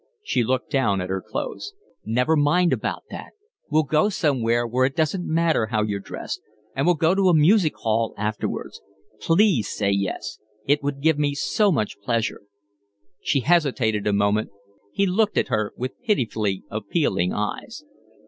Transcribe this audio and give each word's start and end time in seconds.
She 0.23 0.43
looked 0.43 0.71
down 0.71 0.99
at 0.99 1.11
her 1.11 1.21
clothes. 1.21 1.73
"Never 2.03 2.35
mind 2.35 2.73
about 2.73 3.03
that. 3.11 3.33
We'll 3.69 3.83
go 3.83 4.09
somewhere 4.09 4.65
where 4.65 4.83
it 4.87 4.95
doesn't 4.95 5.27
matter 5.31 5.67
how 5.67 5.83
you're 5.83 5.99
dressed. 5.99 6.41
And 6.75 6.87
we'll 6.87 6.95
go 6.95 7.13
to 7.13 7.29
a 7.29 7.35
music 7.35 7.75
hall 7.75 8.15
afterwards. 8.17 8.81
Please 9.19 9.69
say 9.69 9.91
yes. 9.91 10.39
It 10.65 10.81
would 10.81 11.01
give 11.03 11.19
me 11.19 11.35
so 11.35 11.71
much 11.71 11.99
pleasure." 11.99 12.41
She 13.21 13.41
hesitated 13.41 14.07
a 14.07 14.11
moment; 14.13 14.49
he 14.91 15.05
looked 15.05 15.37
at 15.37 15.49
her 15.49 15.71
with 15.77 16.01
pitifully 16.01 16.63
appealing 16.71 17.31
eyes. 17.31 17.83